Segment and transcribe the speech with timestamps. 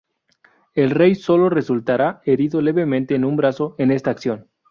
[0.73, 4.47] El rey sólo resultará herido levemente en un brazo en esta acción.